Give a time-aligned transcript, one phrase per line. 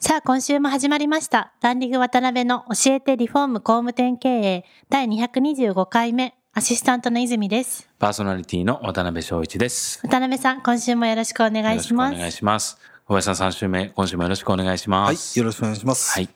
[0.00, 1.52] さあ、今週も始まりました。
[1.60, 7.90] ランディング渡辺の教えてリフォーム工務店経営第225回目、アシスタントの泉です。
[7.98, 9.98] パーソナリティの渡辺翔一です。
[10.04, 12.12] 渡辺さん、今週もよろしくお願いします。
[12.12, 12.78] よろしくお願いします。
[13.06, 15.36] 小林さん3週目、今週もよろしくお願いしまはい、す。
[15.36, 16.12] よろしくお願いします。
[16.12, 16.28] はい。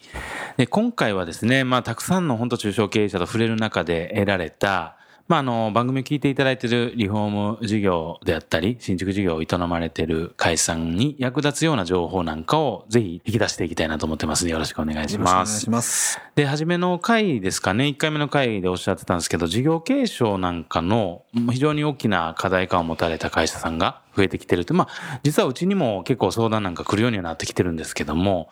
[0.57, 4.97] で、今回はですね、まあ、たくさんの本当中小経営者と触れる中で得られた、
[5.29, 15.71] まあ、あの、番組を聞いていただいているリフォーム事業であったり、新築事業を営まれている会社さんに役立つような情報なんかをぜひ引き出していきたいなと思ってますので、よろしくお願いしよろしくお願いますし。
[15.71, 16.21] ます。
[16.35, 28.51] で、初めの回ですかね、1回目の回でおっしゃってたんですけど、事業継承なんかのうん非常に大きな課題感を持たれた会社さんが増えてきてるって、まあ、実はうちにも結構相談なんか来るようにはなってきてるんですけども、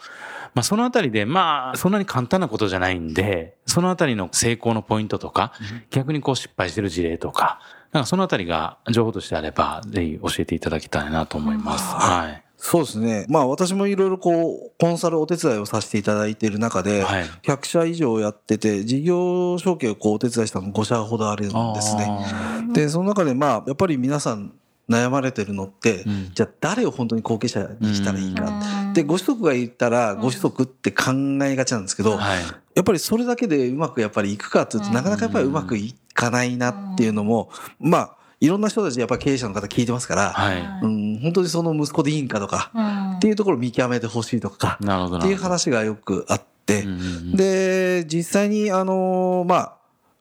[0.55, 5.52] まあ、そのあたりで、まあ、そんなに簡単なことじゃないんで、そのあたりの成功のポイントとか、
[5.91, 7.61] 逆にこう失敗してる事例とか、
[7.92, 11.95] なんかそのあたりが情報としてあれば、ぜひ教えていただきたいなと思います。
[11.95, 12.42] はい。
[12.62, 13.24] そうですね。
[13.28, 22.06] まあ私もいろいろこう、コンサルお手伝いをさせていただいている中で、はい100社以上やってて、事業承継をこうお手伝いしたの5社ほどあるんですね。
[22.06, 24.52] あで、その中でまあ、やっぱり皆さん
[24.91, 28.46] 悩まれてるのって、うんじゃあ誰を本当に後継者にしたらいいか。
[28.84, 31.12] うんで、ご子息がいたら、ご子息って考
[31.44, 32.42] えがちなんですけど、ーはい。
[32.74, 40.61] やっぱりそれだけでうまくやっぱりいくかっていうと、なかなかやっぱりうまくいかないなっていうのも、まあ、いろんな人たちやっぱり経営者の方聞いてますから、はい。
[40.83, 44.78] うん、本当にその息子でいいんかとか、うんっていうところを見極めてほしいとか。
[44.80, 49.74] っていう話がよくあってうん、うんうんで、実際に、あのーまあ、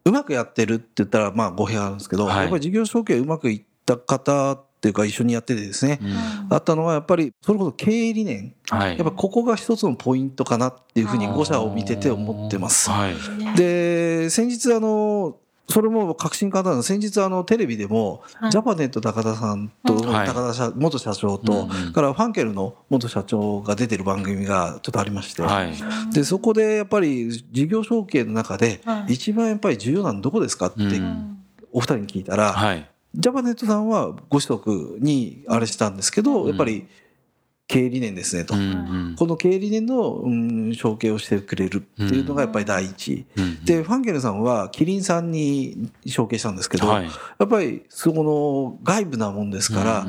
[0.06, 3.62] うまくやってるって言ったら、まあ、語弊があるんですけど、はいやっぱり事業承継うまくいっ
[3.96, 6.54] た方っていうか、一緒にやっててですね、うん。
[6.54, 8.98] あったのは、やっぱり、それこそ経営理念、はい。
[8.98, 12.90] やっぱここが一つのポイントかなっていうふうに5社を見てて思ってます。
[12.90, 13.16] はい。
[13.58, 15.36] で、先日、あの、
[15.68, 18.52] それも確信簡単なの先日あのテレビでも、はい。
[18.52, 20.28] ジャパネット高田さんと、はい。
[20.28, 25.74] 高田社元社長と、からファンケルの元社長が出てる番組がちょっとありまして、はい。
[26.14, 29.14] でそこでやっぱり事業承継の中ではい。
[29.14, 31.38] 一番やっぱり重要なのどこですかってうん。
[31.72, 32.90] お二人に聞いたら、はい。
[33.16, 36.88] ジャパネットさんはご子息にあれしたんですけど、うんやっぱり
[37.70, 38.56] 経営理念ですねと。
[38.56, 43.28] この経営理念の、うん、承継をしてくれるっていうのがやっぱり第一。
[43.38, 47.06] うんで、ファンケルさんはキリンさんに承継したんですけど、はい。
[47.06, 47.12] や
[47.46, 50.08] っぱりその外部なもんですから、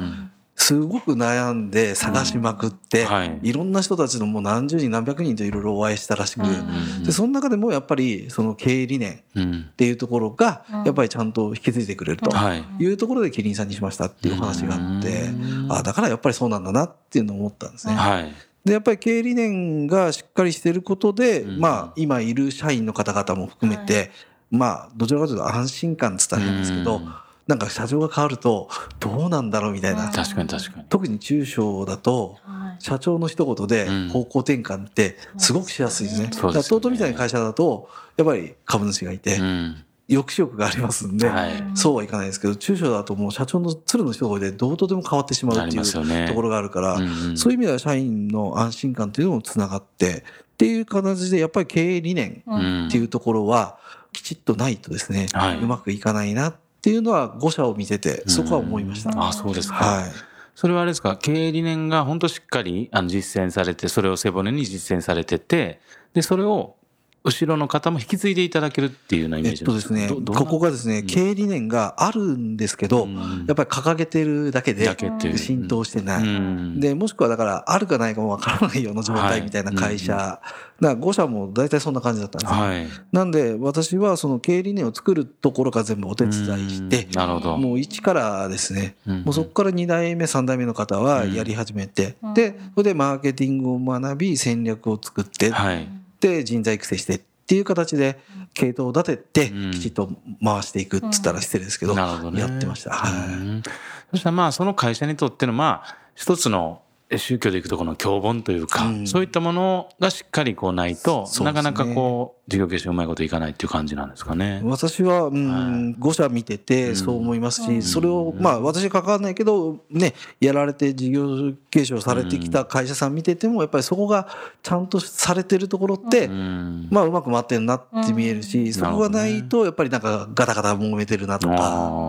[0.71, 3.41] すごく悩んで探しまくって、はい。
[3.43, 9.71] い、ろんな人たちのもう何十人何百人といろいろお会いしたらしく、うんでその中でもやっぱりその経営理念っうん。
[9.77, 10.85] ていうところがうん。
[10.85, 12.65] やっぱりちゃんと引き継いでくれるとはい。
[12.79, 15.73] いうところでキリンさんにしましたっていう話があって、うん。
[15.73, 17.95] あだからやっぱりそうなんだなっていうのを思ったんですね。
[17.95, 18.33] はい。
[18.65, 21.59] でやっぱり経営理念がしっかりしてることで、うん。
[21.59, 24.13] まあ今いる社員の方々も含めて、
[24.53, 27.13] まあどちらかというと安心感っつったら変ですけど、うん
[27.47, 28.69] なんか社長が変わると
[29.01, 30.85] どうなんだろうみたいな、確かに確かに。
[30.89, 32.83] 特に中小だとはい。
[32.83, 34.09] 社長の一言でうん。
[34.09, 36.29] 方向転換ってすごくしやすいですね。
[36.33, 39.85] そうですよね東都みたいな会社だとやっぱり株主がいてうん。
[40.09, 41.53] 抑止力がありますんで、はい。
[41.75, 46.29] そうはいかないですけど中小だともう社長の鶴の一言でどうとでも変わってしまうっていう。
[46.29, 47.37] ところがあるから、うんうん。
[47.37, 53.79] そういう意味では社員の安心感っていうのもつながってっていう形でやっぱり経営理念うんっていうところは
[54.13, 55.59] きちっとないとですね、はい。
[55.59, 59.11] うまくいかないなっていうのは5社を見ててそこは思いました。
[59.11, 59.75] うんあ、そうですか。
[59.75, 60.11] はい。
[60.55, 65.81] それはあれですか、経営理念が本当しっかりあの実践されて、それを背骨に実践されてて、
[66.13, 66.77] で、それを
[67.23, 71.07] 後ろの方も引き継いでいただけるっていうようなイメージえっとですね、ここがですね、うん。
[71.07, 73.45] 経営理念があるんですけど、うん。
[73.47, 74.89] やっぱり掲げてるだけで
[75.37, 76.23] 浸透してない。
[76.23, 76.81] うん。
[76.81, 80.41] で、もしくはだから、あるかないかもわからないような状態みたいな会社。
[80.81, 83.03] だから5社も大体そんな感じだったんです。
[83.13, 87.57] なんで、私はその経営理念を作るところから全部お手伝いしてうん、なるほど。
[87.59, 89.23] もう一からですね、うん。
[89.25, 96.00] もうそこから2代目、3代目の方はやり始めて、で、それでマーケティングを学び、戦略を作って、はい。
[96.21, 98.19] で、人材育成してっていう形で、
[98.55, 100.11] 系統を立ててうん、きちっと
[100.43, 102.41] 回していくっつったら失礼ですけど、なるほどね。
[102.41, 102.91] やってました。
[102.91, 103.35] はい。
[103.35, 103.63] うん
[104.11, 106.83] そしたらまあその会社にとってのまあ一つの
[107.19, 109.07] 宗教でいくとこの教本というか、うん。
[109.07, 111.45] そういったものがしっかりこうないと、ね。
[111.45, 114.61] なかなかこう、事業継承うまいこといかないっていう感じなんですかね。
[114.65, 115.61] 私は、うんは
[115.91, 115.95] い。
[115.97, 124.29] 5社見ててそう思いますし、それを、まあ私関わらないけど、ね、やられて事業継承されてきた会社さん見てても、やっぱりそこが
[124.63, 126.89] ちゃんとされてるところって、うん。
[126.93, 131.55] まあうまく回ってるなって見えるし、そこがないと、やっぱりなんかガタガタ揉めてるなとか。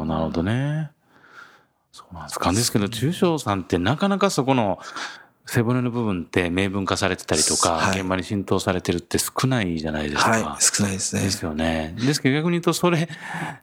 [0.06, 0.92] なるほどね。
[1.92, 2.52] そうなんですか。
[2.52, 4.80] ですけど、中小さんってなかなかそこの
[5.46, 10.30] 背骨の部分って明文化されてたりとか、はい現場に浸透されてるって少ないじゃないですか。
[10.30, 11.30] はい、少ないですねで。
[11.30, 11.94] すよね。
[11.98, 13.10] ですけど逆に言うと、それ、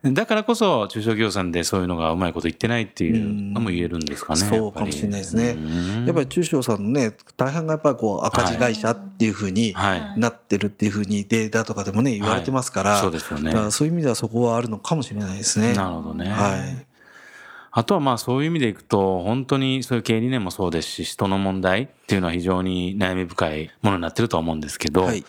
[0.05, 4.41] だからこそ中小企業さんでそういうのがうまいこと言ってないっていうのも言えるんですかね。
[4.41, 5.59] そうかもしれないですねう
[6.03, 10.21] んやっぱり中小さんのね、大半がやっぱりこう赤字会社っていうふうにはい。
[10.21, 15.73] なってるっていうふうにデータとかでもね、言われてますから、そうですよねそういう意味ではそこはあるのかもしれないですね。
[15.73, 16.29] なるほどね。
[16.29, 16.88] はい。
[17.71, 25.25] あとはまあそういう意味でいくと、本当にそういう経営理念もそうですし、人の問題っていうのは非常に悩み深いものになってるとは思うんですけど、はい。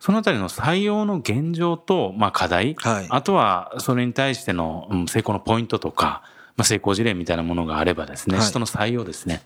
[0.00, 3.06] そのあたりの採用の現状と、まあ課題、はい。
[3.08, 6.22] あとはそれに対してのうん成功のポイントとか、
[6.56, 9.42] まあ、成功事例みたいなものがあればですね、はい人の採用ですね。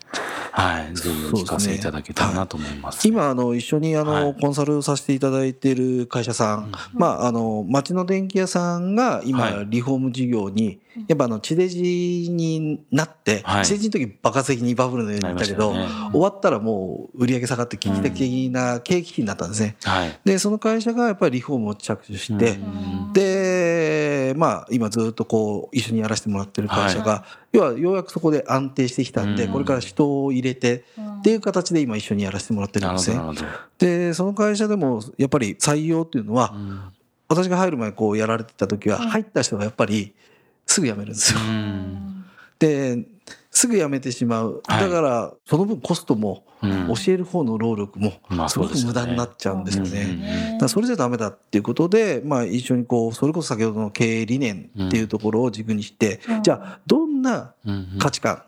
[0.59, 0.93] はい。
[0.93, 3.07] ぜひお聞かせいただけたらなと思います。
[3.07, 4.35] 今、あの、一緒に、あの、はい。
[4.39, 11.81] コンサルをさせていただいている会社さん、まあ、あの、町の電気屋さんが今はい、リフォーム事業に、やっぱあの、地デジ
[12.29, 13.65] になって、はい。
[13.65, 15.87] 地デジの時爆発的にバブルのようになったけど、ね。
[16.11, 19.77] 終わったらもう売り上げ下がって危機的な経営危機になったんですね。
[19.83, 20.19] はい。
[20.25, 23.13] で、その会社がやっぱりリフォームを着手して、うん
[23.69, 29.51] で、まあ、今ずっとこう、一緒にやらせてもらってる会社が、要はようやくそこで安定してきたんで、うん。
[29.51, 30.83] これから人を入れて
[31.19, 33.19] っていう形で今一緒にやらせてもらってるんですね。
[33.77, 36.81] で、その会社でもやっぱり採用っていうのはう、ん。
[37.27, 39.09] 私が入る前こうやられてた時は、うん。
[39.09, 40.13] 入った人がやっぱり
[40.65, 41.39] すぐ辞めるんですよ。
[41.39, 42.08] うん
[42.59, 43.05] で、
[43.51, 44.61] すぐ辞めてしまう。
[44.67, 44.81] はい。
[44.81, 46.87] だから、その分コストも、うん。
[46.89, 50.51] 教える方の労力もまあすごく無駄になっちゃうんですよね。
[50.51, 56.43] うんだそれじゃダメだっていうことで、まあ一緒にこう、それこそ先ほどの経営理念っていうところを軸にして、うん。
[56.43, 58.43] じゃあどんなうん価値観、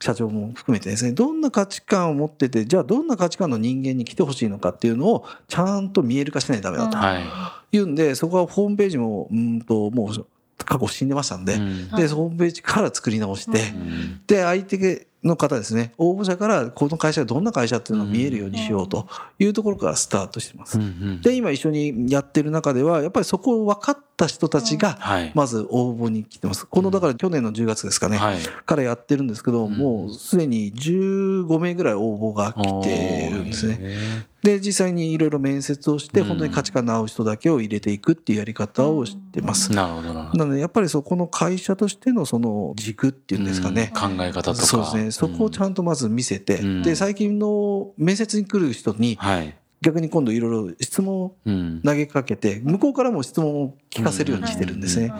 [0.00, 6.96] 社長も含めてですね、どんな価値観を持ってて、じゃあどんな価値観の人間に来てほしいのかっていうのをちゃんと見える化しないとダメだと。
[6.96, 7.78] はい。
[7.78, 10.26] うんで、そこはホームページも、うんと、もう
[10.58, 11.44] 過去死んでましたんい。
[11.44, 11.90] で、うん。
[11.90, 14.20] で、ホームページから作り直して、うん。
[14.26, 19.08] で、相手の方ですね、応募者からこの会社がどんな会社っていうのを見えるようにしようと
[19.38, 20.78] いうところからスタートしてます。
[20.78, 21.20] うん。
[21.22, 24.98] で、今一緒にやってる中では、やっぱりそこを分かった人たちが、
[25.34, 26.66] まず応募に来てます。
[26.66, 28.18] この、だから去年の10月ですかね、
[28.66, 34.34] からやってるんですけど、もうすでに15名ぐらい応募が来てるんですね。
[34.44, 39.72] で、実際にいろいろ面接をして、本当に価値観の合う人だけを入れていくっていうやり方をしてます。
[39.72, 40.30] なるほど、な。
[40.34, 43.90] ので、やっぱりそこの会社としてのその軸っていうんですかね。
[43.94, 44.66] 考え方とか。
[44.66, 45.10] そうですね。
[45.12, 49.54] そこをちゃんとまず見せて、で、最近の面接に来る人にはい。
[49.80, 51.80] 逆に今度いろいろ質問をうん。
[51.84, 55.12] 投げかけて、向こうからも質問を聞かせるようにしてるんですね。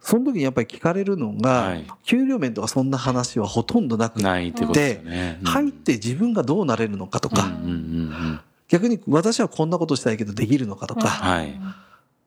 [0.00, 5.38] その時にやっぱり聞かれるのが、はい給料面とかそんな話はほとんどなくないってことですよね。
[5.42, 11.58] うん入って自分がどうなれるのかとか、うんうんうんうん逆に私はこんなことしたいけどできるのかとか、はい。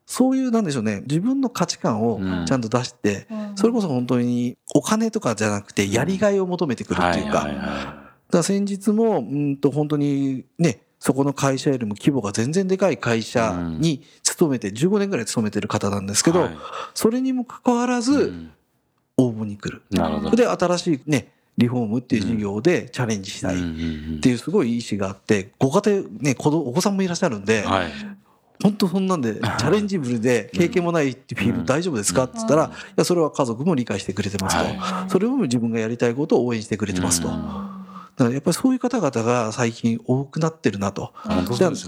[0.08, 7.48] そういうなんでしょうね、自分の価値観をうんちゃんと出して、それこそ本当にお金とかじゃなくてやりがいを求めてくるっていうか、
[8.44, 16.58] 先日も、うんと本当にね、そこの会社よりも規模が全然でかい会社に勤めて、15年ぐらい勤めてる方なんですけど、はい
[16.94, 18.52] それにもかかわらうずん
[19.18, 19.82] 応募に来る。
[19.90, 20.30] なるほど。
[20.30, 27.92] それで新しいね、リフォームっていう事業でチャレンジしたいっていうすごい意思があって、ご家庭、ね、子供お子さんもいらっしゃるんで、はい。
[28.62, 34.64] 本当そんなんで、 チャレンジブルで経験もないってフィールド大丈夫ですかって言ったら、いや、それは家族も理解してくれてますと。
[34.64, 37.71] はそれを自分がやりたいことを応援してくれてますと。
[38.26, 41.14] うんだからやっぱりそういう方々が最近多くなってるなと。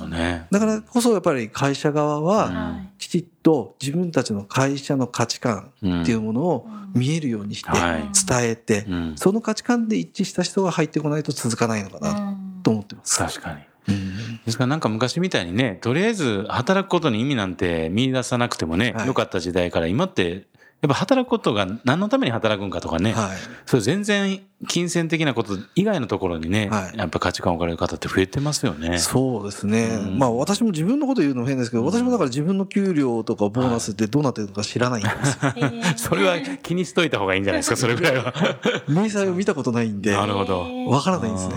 [0.08, 0.48] ね。
[0.52, 13.18] だからこそやっぱり会社側は、うんきちっと自分たちの会社の価値観っていうものを見えるようにしてはい伝えて、うんその価値観で一致した人が入ってこないと続かないのかなと思ってます。
[13.18, 13.60] 確かに。
[13.90, 14.14] うん
[14.46, 20.48] ですからなんか昔みたいにね、とりあえず働くことに意味なんて見出さなくてもね、はい良かった時代から今って、
[20.84, 23.38] やっぱ働くことが何のために働くんかとかね、はい。
[23.66, 28.98] それ全然金銭的なこと以外のところにね、はいやっぱ価値観を置かれる方って増えてますよね。
[28.98, 29.86] そうですね。
[29.86, 35.54] うんまあ私も自分のこと言うのも変ですけど、私もだから自分の給料とかボーナスってどうなってるのか知らないんですよ。
[35.96, 38.34] それは気にしといた方がいいんじゃないですか、それぐらいは。
[38.90, 40.86] 明細を見たことないんで、 なるほど。
[40.88, 41.56] わからないんですね。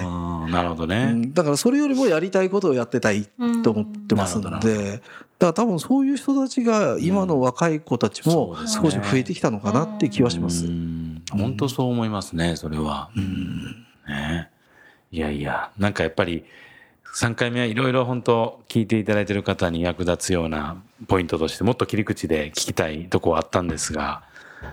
[0.49, 1.13] なるほどうね。
[1.13, 3.27] んだからそれよりもやりたいことをやってたい
[3.63, 5.03] と思ってますので、だか
[5.39, 10.67] ら多分そういう人たちが今の若い子たちも少し増えてきたのかなって気はします。
[10.67, 11.23] うん。
[11.31, 13.11] 本当そう思いますね、それは。
[13.17, 13.87] うん。
[14.09, 14.51] ね。
[15.13, 16.45] いやいや、なんかやっぱり
[17.17, 20.77] 3回目はいろいろ本当聞いていただいている方に役立つような
[21.09, 24.23] ポイントとしてもっと切り口で聞きたいとこはあったんですが、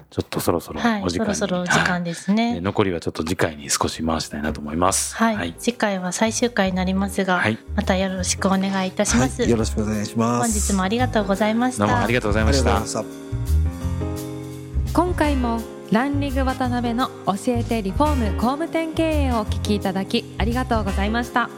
[0.09, 2.53] ちょっとそろそろはい、お時間に、そろそろお時間ですはいね。
[2.55, 5.15] で残りはちょっと次回に少し回したいなと思います。
[5.15, 5.55] はい、はい。
[5.57, 9.41] 次回は最終回になりますが、はいまたよろしくお願いいたします。
[9.41, 10.51] はい、よろしくお願いします。
[10.51, 11.85] 本日もありがとうございました。
[11.85, 13.03] どうもありがとうございあましたりがとうござい。
[13.03, 14.93] ました。
[14.93, 15.59] 今回も
[15.91, 21.49] ランリング渡辺の教えてリフォーム工務店経営をお聞きいただきありがとうございました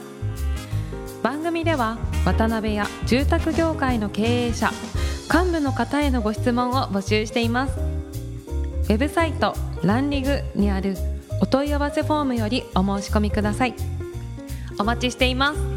[1.22, 4.70] 番組では渡辺や住宅業界の経営者
[5.32, 7.95] 幹部の方へのご質問を募集しています
[8.86, 10.96] ウェブサイトランリグにある
[11.42, 13.74] お問い合わせフォームよりお申し込みください。
[14.78, 15.75] お待ちしています。